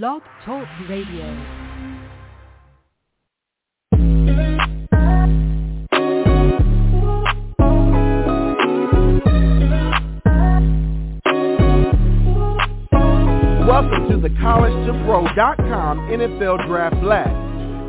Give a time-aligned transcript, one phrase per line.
[0.00, 1.26] Blog Talk Radio.
[13.66, 17.28] Welcome to the College2Pro.com NFL Draft Blast,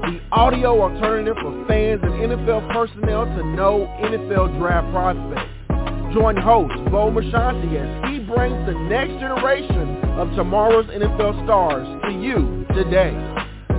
[0.01, 6.13] the audio alternative for fans and NFL personnel to know NFL draft prospects.
[6.13, 12.11] Join host Bo Marchionte as he brings the next generation of tomorrow's NFL stars to
[12.11, 13.11] you today.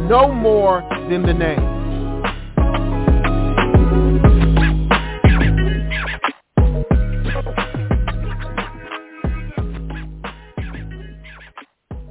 [0.09, 1.75] Know more than the name.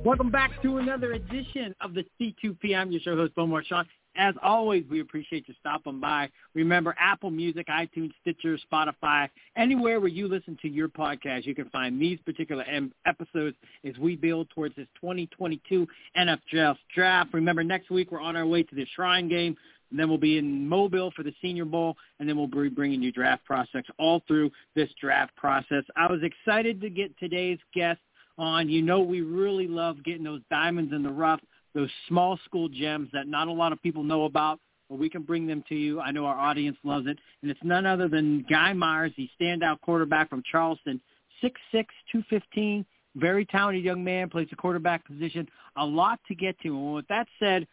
[0.03, 2.75] Welcome back to another edition of the C2P.
[2.75, 3.87] I'm your show host, Bo Marchionte.
[4.15, 6.29] As always, we appreciate you stopping by.
[6.53, 9.27] Remember, Apple Music, iTunes, Stitcher, Spotify,
[9.57, 12.63] anywhere where you listen to your podcast, you can find these particular
[13.05, 17.33] episodes as we build towards this 2022 NFL Draft.
[17.33, 19.55] Remember, next week we're on our way to the Shrine Game.
[19.89, 23.03] And then we'll be in Mobile for the Senior Bowl, and then we'll be bringing
[23.03, 25.83] you draft prospects all through this draft process.
[25.95, 27.99] I was excited to get today's guest
[28.39, 28.69] on.
[28.69, 31.41] You know we really love getting those diamonds in the rough,
[31.73, 35.23] those small school gems that not a lot of people know about, but we can
[35.23, 35.99] bring them to you.
[35.99, 37.17] I know our audience loves it.
[37.41, 41.01] And it's none other than Guy Myers, the standout quarterback from Charleston,
[41.43, 42.85] 6'6", 215,
[43.15, 45.47] very talented young man, plays the quarterback position.
[45.77, 46.69] A lot to get to.
[46.69, 47.67] And with that said,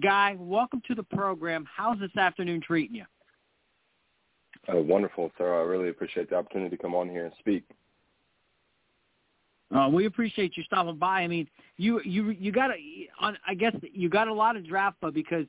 [0.00, 1.66] Guy, welcome to the program.
[1.74, 3.04] How's this afternoon treating you?
[4.68, 5.58] Uh, wonderful, sir.
[5.58, 7.64] I really appreciate the opportunity to come on here and speak.
[9.74, 11.20] Uh, we appreciate you stopping by.
[11.20, 13.38] I mean, you you you got a, on.
[13.46, 15.46] I guess you got a lot of draft, but because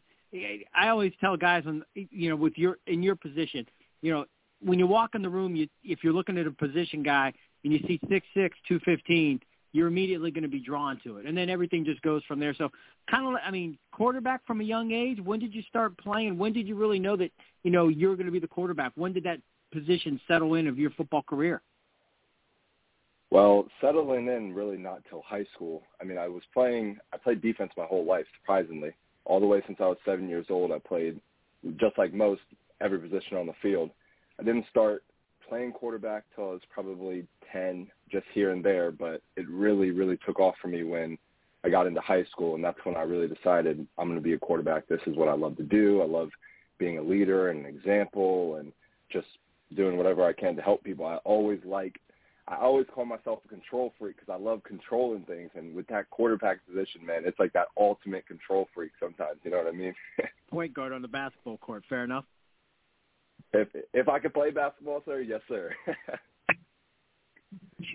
[0.76, 3.66] I always tell guys on you know with your in your position,
[4.02, 4.26] you know
[4.64, 7.34] when you walk in the room, you if you're looking at a position guy
[7.64, 9.40] and you see six six two fifteen,
[9.74, 12.54] you're immediately going to be drawn to it, and then everything just goes from there.
[12.54, 12.70] So
[13.10, 15.20] kind of, I mean, quarterback from a young age.
[15.20, 16.38] When did you start playing?
[16.38, 17.32] When did you really know that
[17.64, 18.92] you know you're going to be the quarterback?
[18.96, 19.40] When did that
[19.74, 21.62] position settle in of your football career?
[23.32, 25.84] Well, settling in really not till high school.
[26.02, 26.98] I mean, I was playing.
[27.14, 28.92] I played defense my whole life, surprisingly.
[29.24, 31.20] All the way since I was seven years old, I played
[31.80, 32.42] just like most
[32.82, 33.90] every position on the field.
[34.38, 35.04] I didn't start
[35.48, 38.92] playing quarterback till I was probably ten, just here and there.
[38.92, 41.18] But it really, really took off for me when
[41.64, 44.34] I got into high school, and that's when I really decided I'm going to be
[44.34, 44.88] a quarterback.
[44.88, 46.02] This is what I love to do.
[46.02, 46.32] I love
[46.80, 48.74] being a leader and an example, and
[49.10, 49.28] just
[49.78, 51.06] doing whatever I can to help people.
[51.06, 51.96] I always like
[52.52, 55.50] I always call myself a control freak because I love controlling things.
[55.56, 59.40] And with that quarterback position, man, it's like that ultimate control freak sometimes.
[59.44, 59.96] You know what I mean?
[60.52, 61.84] Point guard on the basketball court.
[61.88, 62.26] Fair enough.
[63.54, 65.74] If if I could play basketball, sir, yes, sir.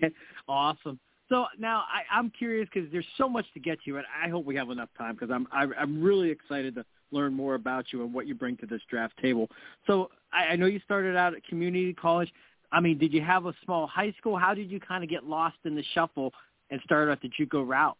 [0.47, 0.99] awesome.
[1.29, 4.45] So now I, I'm curious because there's so much to get to, and I hope
[4.45, 8.03] we have enough time because I'm I, I'm really excited to learn more about you
[8.03, 9.49] and what you bring to this draft table.
[9.85, 12.31] So I, I know you started out at community college.
[12.71, 14.37] I mean, did you have a small high school?
[14.37, 16.33] How did you kind of get lost in the shuffle
[16.69, 17.97] and start out the JUCO route?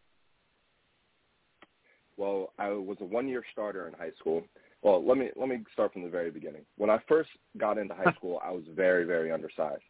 [2.18, 4.44] Well, I was a one-year starter in high school.
[4.82, 6.62] Well, let me let me start from the very beginning.
[6.78, 9.82] When I first got into high school, I was very very undersized.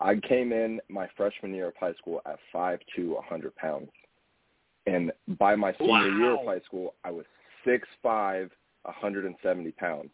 [0.00, 3.90] I came in my freshman year of high school at five to a hundred pounds,
[4.86, 6.16] and by my senior wow.
[6.18, 7.26] year of high school, I was
[7.64, 8.50] six five,
[8.86, 10.10] a hundred and seventy pounds.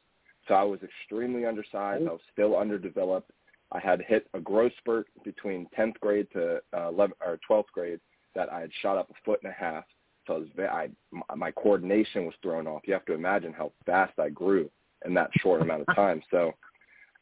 [0.48, 2.02] So I was extremely undersized.
[2.04, 2.08] Oh.
[2.08, 3.30] I was still underdeveloped,
[3.72, 8.00] I had hit a growth spurt between 10th grade to uh, 11 or 12th grade
[8.34, 9.84] that I had shot up a foot and a half.
[10.26, 12.82] So I was I, my coordination was thrown off.
[12.84, 14.70] You have to imagine how fast I grew
[15.04, 16.22] in that short amount of time.
[16.30, 16.52] So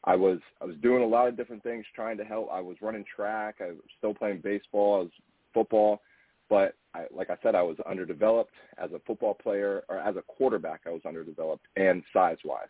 [0.03, 2.49] I was I was doing a lot of different things trying to help.
[2.51, 3.55] I was running track.
[3.61, 4.95] I was still playing baseball.
[4.95, 5.11] I was
[5.53, 6.01] football,
[6.49, 10.21] but I, like I said, I was underdeveloped as a football player or as a
[10.21, 10.81] quarterback.
[10.85, 12.67] I was underdeveloped and size wise.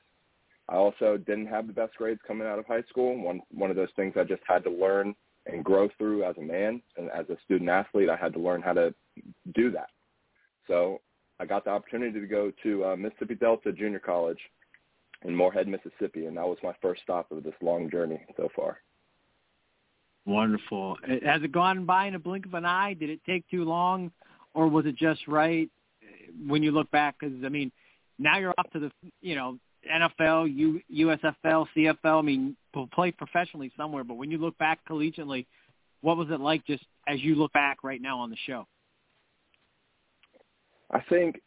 [0.67, 3.21] I also didn't have the best grades coming out of high school.
[3.21, 5.15] One one of those things I just had to learn
[5.45, 8.09] and grow through as a man and as a student athlete.
[8.09, 8.93] I had to learn how to
[9.53, 9.89] do that.
[10.67, 11.01] So
[11.39, 14.39] I got the opportunity to go to uh, Mississippi Delta Junior College
[15.23, 18.79] in Moorhead, Mississippi, and that was my first stop of this long journey so far.
[20.25, 20.97] Wonderful.
[21.23, 22.95] Has it gone by in a blink of an eye?
[22.95, 24.11] Did it take too long,
[24.55, 25.69] or was it just right
[26.47, 27.17] when you look back?
[27.19, 27.71] Because I mean,
[28.17, 28.91] now you're off to the
[29.21, 32.19] you know NFL, U, USFL, CFL.
[32.19, 32.55] I mean,
[32.93, 35.45] play professionally somewhere, but when you look back collegiately,
[36.01, 38.67] what was it like just as you look back right now on the show?
[40.91, 41.41] I think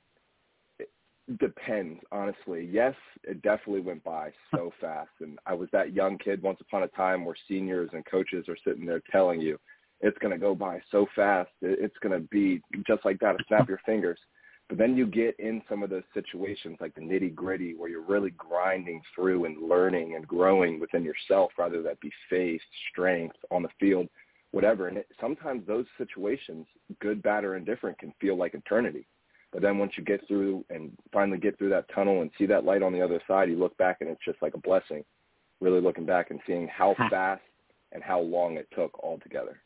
[0.79, 0.89] it
[1.39, 2.69] depends, honestly.
[2.71, 2.95] Yes,
[3.25, 5.11] it definitely went by so fast.
[5.21, 8.57] And I was that young kid once upon a time where seniors and coaches are
[8.65, 9.59] sitting there telling you
[10.01, 11.51] it's going to go by so fast.
[11.61, 14.19] It's going to be just like that, a snap your fingers.
[14.69, 18.03] But then you get in some of those situations like the nitty gritty where you're
[18.03, 22.61] really grinding through and learning and growing within yourself, rather that be faith,
[22.91, 24.09] strength on the field,
[24.51, 24.89] whatever.
[24.89, 26.67] And it, sometimes those situations,
[27.01, 29.07] good, bad, or indifferent, can feel like eternity.
[29.53, 32.65] But then once you get through and finally get through that tunnel and see that
[32.65, 35.03] light on the other side, you look back and it's just like a blessing.
[35.61, 37.41] Really looking back and seeing how fast
[37.93, 39.63] and how long it took altogether.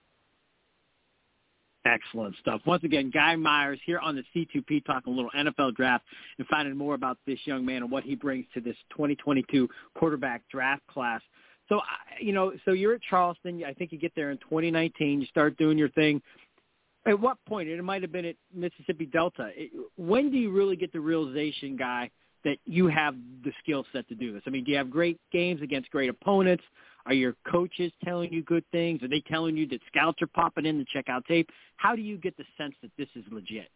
[1.85, 2.61] Excellent stuff.
[2.65, 6.05] Once again, Guy Myers here on the C2P talking a little NFL draft
[6.39, 9.69] and finding more about this young man and what he brings to this 2022
[9.99, 11.21] quarterback draft class.
[11.69, 11.81] So,
[12.21, 13.65] you know, so you're at Charleston.
[13.67, 15.23] I think you get there in 2019.
[15.23, 16.23] You start doing your thing.
[17.05, 17.69] At what point?
[17.69, 19.51] It might have been at Mississippi Delta.
[19.97, 22.11] When do you really get the realization, Guy,
[22.45, 24.43] that you have the skill set to do this?
[24.47, 26.63] I mean, do you have great games against great opponents?
[27.07, 29.03] Are your coaches telling you good things?
[29.03, 31.51] Are they telling you that scouts are popping in to check out tape?
[31.77, 33.69] How do you get the sense that this is legit?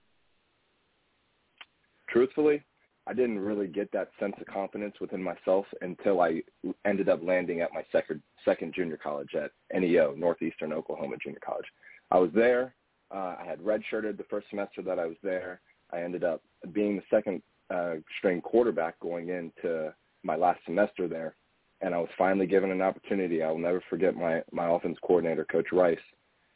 [2.09, 2.63] Truthfully,
[3.09, 6.43] I didn't really get that sense of confidence within myself until I
[6.85, 11.67] ended up landing at my second second junior college at NEO, Northeastern Oklahoma Junior College.
[12.11, 12.75] I was there.
[13.13, 15.61] Uh, I had redshirted the first semester that I was there.
[15.93, 16.43] I ended up
[16.73, 19.93] being the second uh, string quarterback going into
[20.25, 21.35] my last semester there
[21.81, 23.43] and I was finally given an opportunity.
[23.43, 25.99] I will never forget my my offense coordinator, Coach Rice,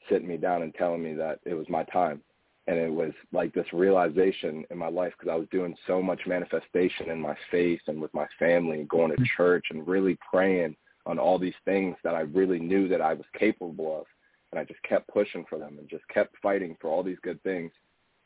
[0.09, 2.23] sitting me down and telling me that it was my time.
[2.67, 6.21] And it was like this realization in my life because I was doing so much
[6.27, 9.25] manifestation in my faith and with my family and going to mm-hmm.
[9.37, 10.77] church and really praying
[11.07, 14.07] on all these things that I really knew that I was capable of.
[14.53, 17.43] And I just kept pushing for them and just kept fighting for all these good
[17.43, 17.73] things.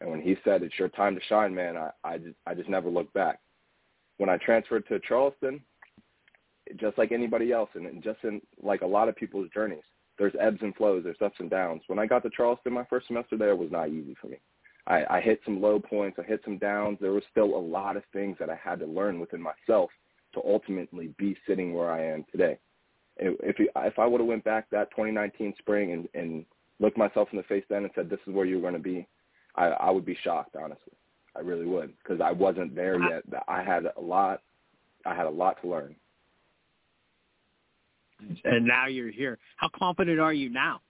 [0.00, 2.68] And when he said, it's your time to shine, man, I, I, just, I just
[2.68, 3.38] never looked back.
[4.18, 5.60] When I transferred to Charleston,
[6.76, 9.84] just like anybody else, and just in like a lot of people's journeys,
[10.18, 11.82] there's ebbs and flows, there's ups and downs.
[11.86, 14.38] When I got to Charleston, my first semester there it was not easy for me.
[14.86, 16.98] I, I hit some low points, I hit some downs.
[17.00, 19.90] There was still a lot of things that I had to learn within myself
[20.34, 22.58] to ultimately be sitting where I am today.
[23.16, 26.44] If if I would have went back that 2019 spring and, and
[26.80, 29.06] looked myself in the face then and said this is where you're going to be,
[29.54, 30.92] I, I would be shocked, honestly.
[31.36, 33.20] I really would because I wasn't there uh-huh.
[33.26, 33.42] yet.
[33.48, 34.42] I had a lot.
[35.06, 35.96] I had a lot to learn
[38.44, 39.38] and now you're here.
[39.56, 40.80] How confident are you now?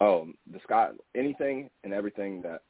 [0.00, 2.62] Oh, the sky, anything and everything that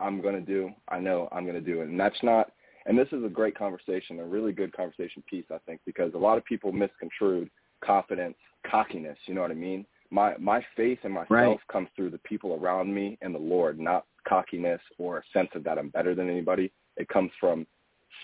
[0.00, 1.88] I'm going to do, I know I'm going to do it.
[1.88, 2.52] And that's not,
[2.86, 6.18] and this is a great conversation, a really good conversation piece, I think, because a
[6.18, 7.50] lot of people misconstrued
[7.84, 8.36] confidence,
[8.68, 9.84] cockiness, you know what I mean?
[10.10, 11.58] My, my faith in myself right.
[11.70, 15.62] comes through the people around me and the Lord, not cockiness or a sense of
[15.64, 16.72] that I'm better than anybody.
[16.96, 17.66] It comes from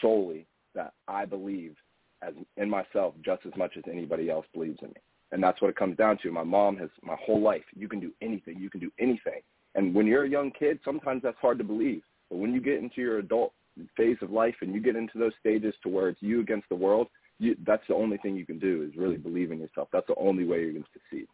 [0.01, 1.77] solely that I believe
[2.23, 5.01] as in myself just as much as anybody else believes in me.
[5.33, 6.31] And that's what it comes down to.
[6.31, 9.41] My mom has my whole life, you can do anything, you can do anything.
[9.75, 12.03] And when you're a young kid, sometimes that's hard to believe.
[12.31, 13.53] But when you get into your adult
[13.97, 16.75] phase of life and you get into those stages to where it's you against the
[16.75, 17.09] world,
[17.39, 19.89] you, that's the only thing you can do is really believe in yourself.
[19.93, 21.27] That's the only way you're going to succeed.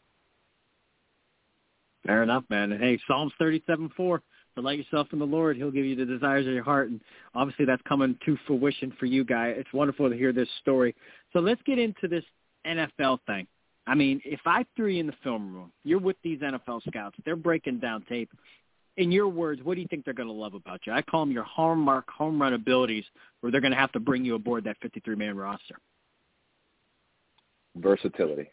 [2.04, 2.72] Fair enough, man.
[2.72, 4.20] And hey, Psalms 37:4
[4.54, 5.56] delight yourself in the Lord.
[5.56, 6.88] He'll give you the desires of your heart.
[6.88, 7.00] And
[7.34, 9.48] obviously that's coming to fruition for you, Guy.
[9.48, 10.94] It's wonderful to hear this story.
[11.32, 12.24] So let's get into this
[12.66, 13.46] NFL thing.
[13.86, 17.16] I mean, if I threw you in the film room, you're with these NFL scouts.
[17.24, 18.30] They're breaking down tape.
[18.96, 20.92] In your words, what do you think they're going to love about you?
[20.92, 23.04] I call them your hallmark home run abilities,
[23.40, 25.76] where they're going to have to bring you aboard that 53-man roster.
[27.76, 28.50] Versatility.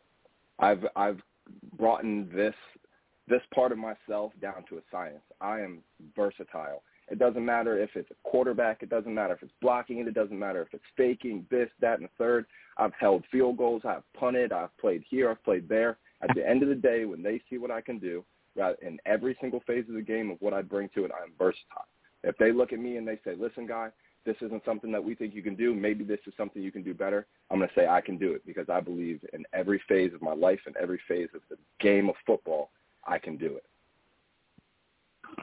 [0.60, 1.22] I've I've
[1.78, 2.56] brought in this
[3.30, 5.22] this part of myself down to a science.
[5.40, 5.80] I am
[6.16, 6.84] versatile.
[7.10, 8.84] It doesn't matter if it's a quarterback.
[8.84, 10.14] It doesn't matter if it's blocking it.
[10.14, 12.46] Doesn't matter if it's faking this, that, and the third.
[12.78, 13.82] I've held field goals.
[13.86, 14.52] I've punted.
[14.52, 15.30] I've played here.
[15.30, 15.98] I've played there.
[16.22, 18.24] At the end of the day, when they see what I can do,
[18.82, 21.88] in every single phase of the game of what I bring to it, I'm versatile.
[22.24, 23.90] If they look at me and they say, listen, guy,
[24.26, 25.74] this isn't something that we think you can do.
[25.74, 27.26] Maybe this is something you can do better.
[27.50, 30.22] I'm going to say I can do it because I believe in every phase of
[30.22, 32.70] my life and every phase of the game of football
[33.08, 33.64] I can do it.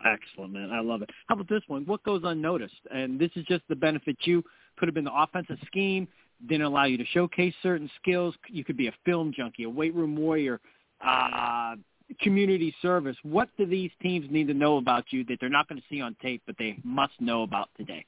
[0.04, 0.70] Excellent, man.
[0.72, 1.10] I love it.
[1.26, 1.84] How about this one?
[1.86, 2.74] What goes unnoticed?
[2.92, 4.42] And this is just the benefit you
[4.76, 6.06] could have been the offensive scheme,
[6.48, 8.34] didn't allow you to showcase certain skills.
[8.48, 10.60] You could be a film junkie, a weight room warrior,
[11.04, 11.76] uh,
[12.20, 13.16] community service.
[13.22, 16.00] What do these teams need to know about you that they're not going to see
[16.00, 18.04] on tape, but they must know about today?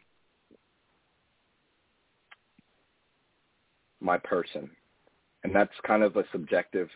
[4.01, 4.71] My person.
[5.45, 6.89] And that's kind of a subjective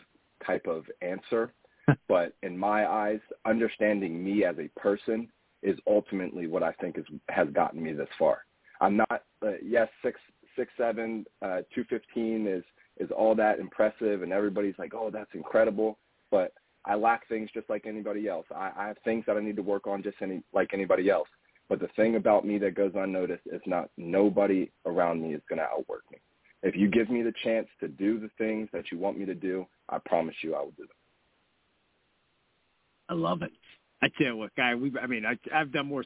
[0.47, 1.53] type of answer
[2.09, 5.29] but in my eyes, understanding me as a person
[5.63, 8.39] is ultimately what I think is has gotten me this far.
[8.81, 10.19] I'm not uh, yes six
[10.57, 12.65] six seven uh, two fifteen is
[12.99, 15.99] is all that impressive and everybody's like oh that's incredible,
[16.31, 16.53] but
[16.85, 18.47] I lack things just like anybody else.
[18.55, 21.29] I, I have things that I need to work on just any like anybody else.
[21.69, 25.59] But the thing about me that goes unnoticed is not nobody around me is going
[25.61, 26.19] to outwork me.
[26.63, 29.35] If you give me the chance to do the things that you want me to
[29.35, 30.97] do, I promise you I will do them.
[33.13, 33.53] I love it.
[34.03, 34.75] I tell you what, guy.
[34.75, 36.05] We, I mean, I, I've done more.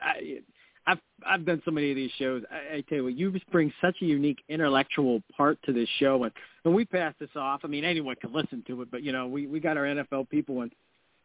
[0.00, 0.40] I,
[0.86, 2.42] I've I've done so many of these shows.
[2.50, 5.88] I, I tell you what, you just bring such a unique intellectual part to this
[5.98, 6.32] show, and
[6.64, 7.62] and we pass this off.
[7.64, 10.28] I mean, anyone can listen to it, but you know, we we got our NFL
[10.28, 10.72] people, and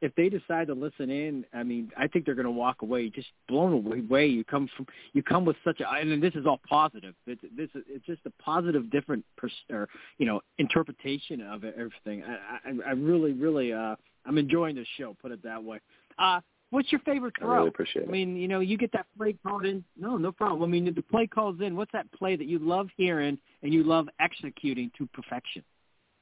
[0.01, 3.09] if they decide to listen in, I mean, I think they're going to walk away
[3.09, 4.27] just blown away.
[4.27, 7.15] You come from you come with such a, and this is all positive.
[7.25, 12.23] It's this it's just a positive, different, pers- or you know, interpretation of everything.
[12.23, 13.95] I I, I really really uh
[14.27, 15.15] I'm enjoying this show.
[15.21, 15.79] Put it that way.
[16.19, 17.51] Uh, what's your favorite throw?
[17.51, 18.09] I really appreciate it.
[18.09, 19.83] I mean, you know, you get that play called in.
[19.99, 20.69] No, no problem.
[20.69, 21.75] I mean, the play calls in.
[21.75, 25.63] What's that play that you love hearing and you love executing to perfection?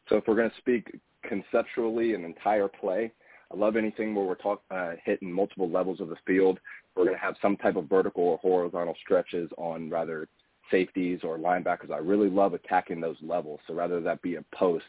[0.07, 3.11] So if we're going to speak conceptually an entire play,
[3.51, 6.59] I love anything where we're talk, uh, hitting multiple levels of the field.
[6.95, 10.27] We're going to have some type of vertical or horizontal stretches on rather
[10.71, 11.91] safeties or linebackers.
[11.91, 13.59] I really love attacking those levels.
[13.67, 14.85] So rather that be a post,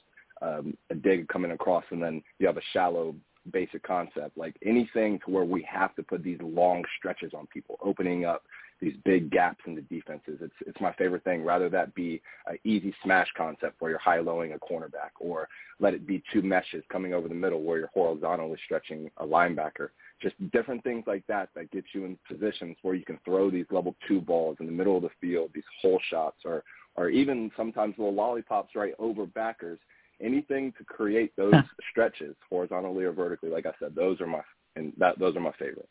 [0.47, 3.15] um, a dig coming across, and then you have a shallow
[3.53, 7.79] basic concept, like anything to where we have to put these long stretches on people,
[7.83, 8.43] opening up
[8.81, 10.39] these big gaps in the defenses.
[10.41, 11.45] It's it's my favorite thing.
[11.45, 15.49] Rather that be an easy smash concept where you're high lowing a cornerback, or
[15.81, 19.89] let it be two meshes coming over the middle where you're horizontally stretching a linebacker.
[20.21, 23.67] Just different things like that that get you in positions where you can throw these
[23.71, 26.63] level two balls in the middle of the field, these hole shots, or
[26.97, 29.79] or even sometimes little lollipops right over backers
[30.21, 31.55] anything to create those
[31.91, 34.41] stretches horizontally or vertically, like I said, those are my
[34.77, 35.89] and that those are my favorite.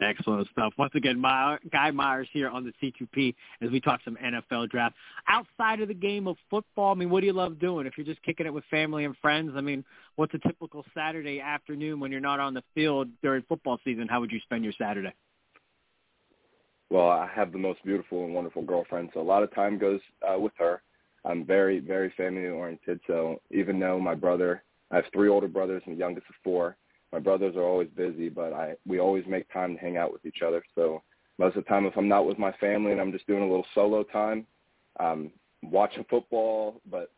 [0.00, 0.72] Excellent stuff.
[0.78, 4.94] Once again, my, Guy Myers here on the C2P as we talk some NFL draft.
[5.26, 7.84] Outside of the game of football, I mean, what do you love doing?
[7.84, 11.40] If you're just kicking it with family and friends, I mean, what's a typical Saturday
[11.40, 14.06] afternoon when you're not on the field during football season?
[14.08, 15.12] How would you spend your Saturday?
[16.90, 20.00] Well, I have the most beautiful and wonderful girlfriend, so a lot of time goes
[20.22, 20.80] uh, with her.
[21.24, 23.00] I'm very, very family oriented.
[23.06, 26.76] So even though my brother, I have three older brothers and the youngest of four.
[27.12, 30.24] My brothers are always busy, but I we always make time to hang out with
[30.26, 30.62] each other.
[30.74, 31.02] So
[31.38, 33.48] most of the time, if I'm not with my family and I'm just doing a
[33.48, 34.46] little solo time,
[35.00, 35.30] um,
[35.62, 37.10] watching football, but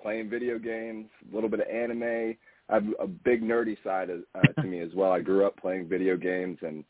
[0.00, 2.36] playing video games, a little bit of anime.
[2.70, 5.12] I have a big nerdy side of, uh, to me as well.
[5.12, 6.84] I grew up playing video games and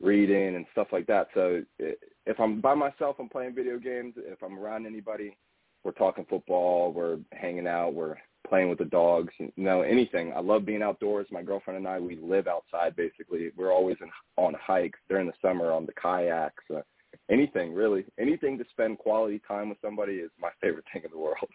[0.00, 1.28] reading and stuff like that.
[1.34, 4.14] So if I'm by myself, I'm playing video games.
[4.16, 5.36] If I'm around anybody,
[5.84, 8.16] we're talking football, we're hanging out, we're
[8.48, 10.32] playing with the dogs, you know, anything.
[10.34, 11.26] I love being outdoors.
[11.30, 13.50] My girlfriend and I, we live outside basically.
[13.56, 16.64] We're always in, on hikes during the summer on the kayaks.
[16.74, 16.80] Uh,
[17.30, 21.18] anything really, anything to spend quality time with somebody is my favorite thing in the
[21.18, 21.48] world.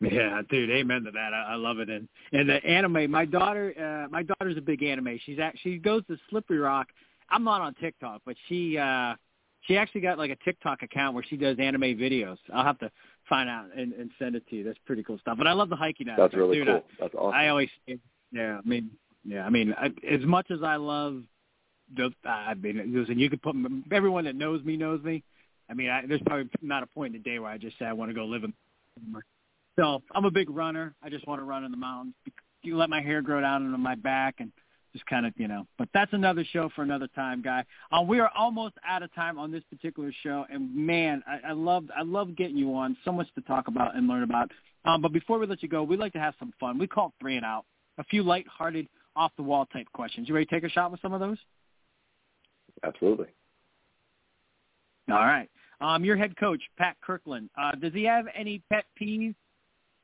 [0.00, 1.32] Yeah, dude, amen to that.
[1.32, 1.88] I, I love it.
[1.88, 5.16] And and the anime, my daughter, uh, my daughter's a big anime.
[5.24, 6.88] She's at, she goes to Slippery Rock.
[7.30, 9.14] I'm not on TikTok, but she uh
[9.62, 12.38] she actually got like a TikTok account where she does anime videos.
[12.52, 12.90] I'll have to
[13.28, 14.64] find out and, and send it to you.
[14.64, 15.38] That's pretty cool stuff.
[15.38, 16.32] But I love the hiking aspect.
[16.32, 16.76] That's really Dude, cool.
[16.76, 17.34] I, That's awesome.
[17.34, 17.68] I always,
[18.32, 18.90] yeah, I mean,
[19.24, 21.22] yeah, I mean, I, as much as I love
[21.96, 23.54] the, I mean, listen, you could put
[23.92, 25.22] everyone that knows me knows me.
[25.70, 27.84] I mean, I, there's probably not a point in the day where I just say
[27.84, 28.52] I want to go live in.
[29.78, 30.94] So I'm a big runner.
[31.02, 32.14] I just want to run in the mountains.
[32.62, 34.52] You let my hair grow down into my back and
[34.92, 35.66] just kind of, you know.
[35.78, 37.64] But that's another show for another time, guy.
[37.90, 41.52] Uh, we are almost out of time on this particular show, and man, I, I
[41.52, 42.96] love I love getting you on.
[43.04, 44.50] So much to talk about and learn about.
[44.84, 46.78] Um, but before we let you go, we'd like to have some fun.
[46.78, 47.64] We call it three and out.
[47.98, 50.28] A few light-hearted, off-the-wall type questions.
[50.28, 51.36] You ready to take a shot with some of those?
[52.82, 53.28] Absolutely.
[55.10, 55.48] All right.
[55.80, 59.34] Um, your head coach, Pat Kirkland, uh, does he have any pet peeves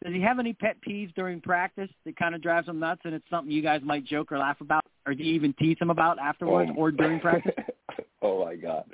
[0.05, 3.15] does he have any pet peeves during practice that kind of drives him nuts, and
[3.15, 5.91] it's something you guys might joke or laugh about, or do you even tease him
[5.91, 7.53] about afterwards oh, or during practice?
[8.23, 8.85] oh my God,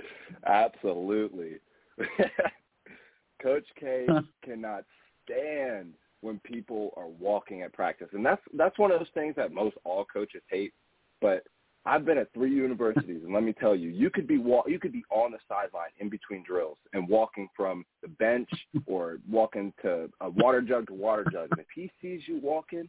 [0.46, 1.58] absolutely.
[3.42, 4.06] Coach K
[4.44, 4.84] cannot
[5.25, 5.92] stand
[6.23, 9.76] when people are walking at practice, and that's that's one of those things that most
[9.84, 10.73] all coaches hate.
[11.20, 11.44] But
[11.87, 14.79] I've been at three universities, and let me tell you, you could be walk, you
[14.79, 18.49] could be on the sideline in between drills and walking from the bench
[18.87, 21.49] or walking to a water jug to water jug.
[21.50, 22.88] And if he sees you walking,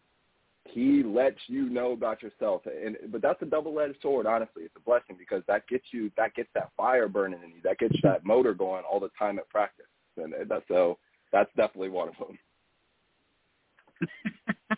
[0.63, 2.61] he lets you know about yourself.
[2.65, 4.25] And but that's a double-edged sword.
[4.25, 7.61] Honestly, it's a blessing because that gets you, that gets that fire burning in you,
[7.63, 9.85] that gets that motor going all the time at practice.
[10.17, 10.97] And that's so
[11.33, 12.37] that's definitely one of them.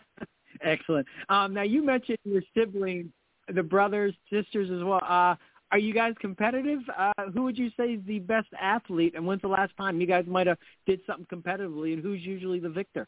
[0.62, 1.06] Excellent.
[1.28, 3.12] Um, now you mentioned your siblings
[3.54, 5.00] the brothers, sisters as well.
[5.02, 5.34] Uh,
[5.70, 6.80] are you guys competitive?
[6.96, 10.06] Uh, who would you say is the best athlete, and when's the last time you
[10.06, 13.06] guys might have did something competitively, and who's usually the victor?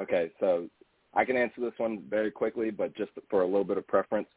[0.00, 0.68] Okay, so
[1.14, 4.28] I can answer this one very quickly, but just for a little bit of preference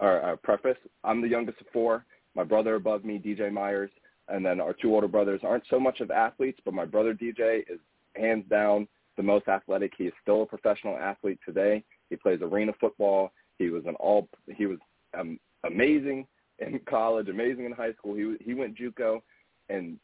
[0.00, 2.06] or uh, preface, I'm the youngest of four.
[2.34, 3.90] My brother above me, DJ Myers,
[4.28, 7.60] and then our two older brothers aren't so much of athletes, but my brother DJ
[7.70, 7.78] is
[8.16, 8.88] hands down
[9.18, 9.92] the most athletic.
[9.96, 11.84] He is still a professional athlete today.
[12.08, 13.32] He plays arena football.
[13.58, 14.28] He was an all.
[14.56, 14.78] He was
[15.18, 16.26] um, amazing
[16.58, 18.14] in college, amazing in high school.
[18.14, 19.20] He he went JUCO,
[19.68, 19.98] and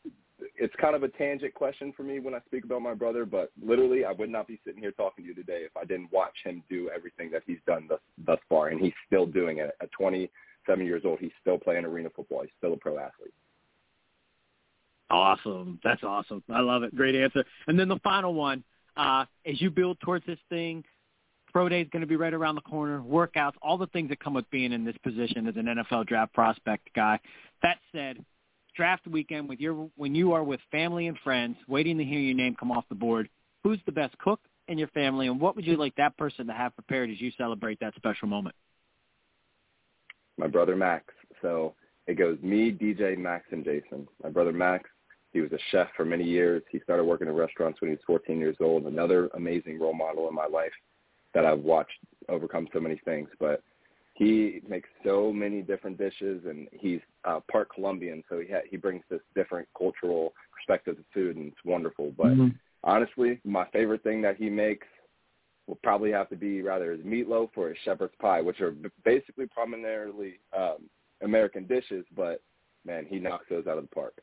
[0.57, 3.51] it's kind of a tangent question for me when I speak about my brother, but
[3.63, 6.35] literally I would not be sitting here talking to you today if I didn't watch
[6.45, 9.71] him do everything that he's done thus, thus far, and he's still doing it.
[9.81, 12.43] At 27 years old, he's still playing arena football.
[12.43, 13.35] He's still a pro athlete.
[15.11, 15.81] Awesome.
[15.83, 16.43] That's awesome.
[16.51, 16.95] I love it.
[16.95, 17.45] Great answer.
[17.67, 18.63] And then the final one,
[18.97, 20.85] uh, as you build towards this thing,
[21.53, 24.21] pro day is going to be right around the corner, workouts, all the things that
[24.21, 27.19] come with being in this position as an NFL draft prospect guy.
[27.63, 28.25] That said,
[28.77, 32.37] draft weekend with your when you are with family and friends waiting to hear your
[32.37, 33.29] name come off the board,
[33.65, 36.53] who's the best cook in your family and what would you like that person to
[36.53, 38.55] have prepared as you celebrate that special moment?
[40.37, 41.07] My brother Max.
[41.43, 41.75] So
[42.07, 44.07] it goes me, DJ, Max, and Jason.
[44.23, 44.89] My brother Max,
[45.33, 46.63] he was a chef for many years.
[46.71, 48.85] He started working in restaurants when he was 14 years old.
[48.85, 50.73] Another amazing role model in my life
[51.35, 53.29] that I've watched overcome so many things.
[53.39, 53.63] But
[54.15, 58.77] he makes so many different dishes, and he's uh, part Colombian, so he ha- he
[58.77, 62.13] brings this different cultural perspective to food, and it's wonderful.
[62.17, 62.49] But mm-hmm.
[62.83, 64.87] honestly, my favorite thing that he makes
[65.69, 69.47] will probably have to be rather his meatloaf or his shepherd's pie, which are basically
[69.47, 70.89] primarily um,
[71.23, 72.41] American dishes, but
[72.85, 74.15] man, he knocks those out of the park.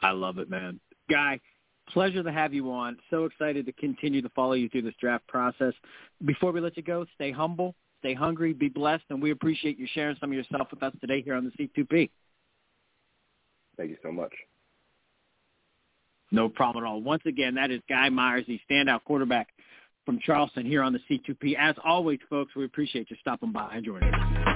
[0.00, 0.80] I love it, man.
[1.10, 1.40] Guy,
[1.88, 2.96] pleasure to have you on.
[3.10, 5.72] So excited to continue to follow you through this draft process.
[6.24, 9.86] Before we let you go, stay humble, stay hungry, be blessed, and we appreciate you
[9.92, 12.10] sharing some of yourself with us today here on the C2P.
[13.76, 14.32] Thank you so much.
[16.30, 17.00] No problem at all.
[17.00, 19.48] Once again, that is Guy Myers, the standout quarterback
[20.04, 21.56] from Charleston here on the C2P.
[21.58, 24.54] As always, folks, we appreciate you stopping by and joining us.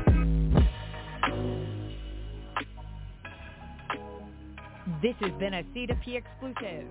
[5.03, 6.91] This has been a C2P exclusive.